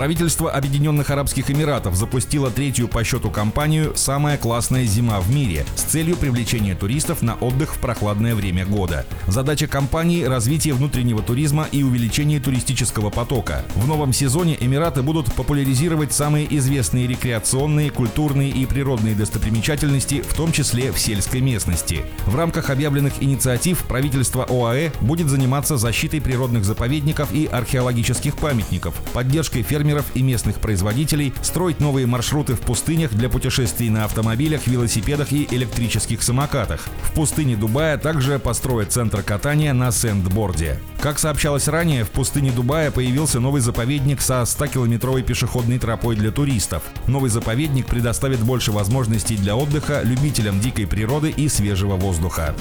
Правительство 0.00 0.50
Объединенных 0.50 1.10
Арабских 1.10 1.50
Эмиратов 1.50 1.94
запустило 1.94 2.50
третью 2.50 2.88
по 2.88 3.04
счету 3.04 3.30
кампанию 3.30 3.92
«Самая 3.96 4.38
классная 4.38 4.86
зима 4.86 5.20
в 5.20 5.30
мире» 5.30 5.66
с 5.76 5.82
целью 5.82 6.16
привлечения 6.16 6.74
туристов 6.74 7.20
на 7.20 7.34
отдых 7.34 7.74
в 7.74 7.80
прохладное 7.80 8.34
время 8.34 8.64
года. 8.64 9.04
Задача 9.26 9.66
кампании– 9.66 10.24
развитие 10.24 10.72
внутреннего 10.72 11.20
туризма 11.22 11.68
и 11.70 11.82
увеличение 11.82 12.40
туристического 12.40 13.10
потока. 13.10 13.62
В 13.74 13.86
новом 13.86 14.14
сезоне 14.14 14.56
Эмираты 14.58 15.02
будут 15.02 15.34
популяризировать 15.34 16.14
самые 16.14 16.46
известные 16.56 17.06
рекреационные, 17.06 17.90
культурные 17.90 18.48
и 18.48 18.64
природные 18.64 19.14
достопримечательности, 19.14 20.22
в 20.22 20.32
том 20.32 20.50
числе 20.50 20.92
в 20.92 20.98
сельской 20.98 21.42
местности. 21.42 22.06
В 22.24 22.34
рамках 22.36 22.70
объявленных 22.70 23.22
инициатив 23.22 23.80
правительство 23.80 24.46
ОАЭ 24.48 24.92
будет 25.02 25.28
заниматься 25.28 25.76
защитой 25.76 26.22
природных 26.22 26.64
заповедников 26.64 27.34
и 27.34 27.44
археологических 27.44 28.34
памятников, 28.36 28.94
поддержкой 29.12 29.62
фермеров 29.62 29.89
фермеров 29.90 30.06
и 30.14 30.22
местных 30.22 30.60
производителей 30.60 31.32
строить 31.42 31.80
новые 31.80 32.06
маршруты 32.06 32.54
в 32.54 32.60
пустынях 32.60 33.12
для 33.12 33.28
путешествий 33.28 33.90
на 33.90 34.04
автомобилях, 34.04 34.66
велосипедах 34.66 35.32
и 35.32 35.48
электрических 35.50 36.22
самокатах. 36.22 36.80
В 37.02 37.12
пустыне 37.12 37.56
Дубая 37.56 37.98
также 37.98 38.38
построят 38.38 38.92
центр 38.92 39.22
катания 39.22 39.72
на 39.72 39.90
сэндборде. 39.90 40.78
Как 41.00 41.18
сообщалось 41.18 41.66
ранее, 41.66 42.04
в 42.04 42.10
пустыне 42.10 42.52
Дубая 42.52 42.90
появился 42.90 43.40
новый 43.40 43.62
заповедник 43.62 44.20
со 44.20 44.42
100-километровой 44.42 45.22
пешеходной 45.22 45.78
тропой 45.78 46.14
для 46.14 46.30
туристов. 46.30 46.82
Новый 47.06 47.30
заповедник 47.30 47.86
предоставит 47.86 48.40
больше 48.40 48.70
возможностей 48.70 49.38
для 49.38 49.56
отдыха 49.56 50.02
любителям 50.04 50.60
дикой 50.60 50.86
природы 50.86 51.30
и 51.30 51.48
свежего 51.48 51.96
воздуха. 51.96 52.54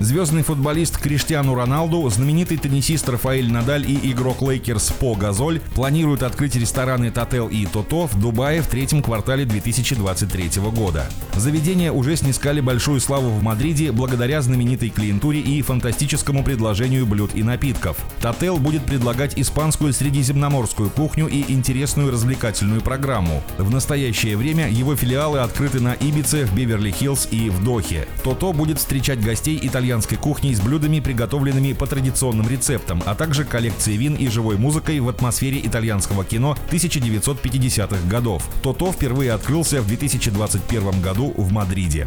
Звездный 0.00 0.42
футболист 0.42 0.96
Криштиану 0.96 1.54
Роналду, 1.54 2.08
знаменитый 2.08 2.56
теннисист 2.56 3.06
Рафаэль 3.10 3.52
Надаль 3.52 3.90
и 3.90 4.10
игрок 4.10 4.40
Лейкерс 4.40 4.92
Пау 4.98 5.14
Газоль 5.14 5.60
планируют 5.74 6.22
открыть 6.22 6.56
рестораны 6.56 7.10
Tatel 7.10 7.48
и 7.48 7.66
Toto 7.66 8.06
в 8.06 8.18
Дубае 8.18 8.62
в 8.62 8.68
третьем 8.68 9.02
квартале 9.02 9.44
2023 9.44 10.62
года. 10.74 11.10
Заведения 11.36 11.92
уже 11.92 12.16
снискали 12.16 12.60
большую 12.60 13.00
славу 13.00 13.28
в 13.28 13.42
Мадриде 13.42 13.92
благодаря 13.92 14.40
знаменитой 14.40 14.88
клиентуре 14.88 15.40
и 15.40 15.60
фантастическому 15.60 16.42
предложению 16.42 17.04
блюд 17.04 17.33
и 17.34 17.42
напитков. 17.42 17.96
Тател 18.20 18.58
будет 18.58 18.84
предлагать 18.84 19.38
испанскую 19.38 19.92
средиземноморскую 19.92 20.90
кухню 20.90 21.26
и 21.26 21.52
интересную 21.52 22.10
развлекательную 22.10 22.80
программу. 22.80 23.42
В 23.58 23.70
настоящее 23.70 24.36
время 24.36 24.70
его 24.70 24.96
филиалы 24.96 25.40
открыты 25.40 25.80
на 25.80 25.92
Ибице, 25.92 26.46
в 26.46 26.54
Беверли-Хиллз 26.54 27.28
и 27.30 27.50
в 27.50 27.64
Дохе. 27.64 28.06
Тото 28.22 28.52
будет 28.52 28.78
встречать 28.78 29.20
гостей 29.20 29.58
итальянской 29.62 30.16
кухни 30.18 30.54
с 30.54 30.60
блюдами, 30.60 31.00
приготовленными 31.00 31.72
по 31.72 31.86
традиционным 31.86 32.48
рецептам, 32.48 33.02
а 33.06 33.14
также 33.14 33.44
коллекцией 33.44 33.98
вин 33.98 34.14
и 34.14 34.28
живой 34.28 34.56
музыкой 34.56 35.00
в 35.00 35.08
атмосфере 35.08 35.60
итальянского 35.60 36.24
кино 36.24 36.56
1950-х 36.70 38.08
годов. 38.08 38.48
Тото 38.62 38.92
впервые 38.92 39.32
открылся 39.32 39.82
в 39.82 39.86
2021 39.86 41.00
году 41.00 41.32
в 41.36 41.52
Мадриде. 41.52 42.06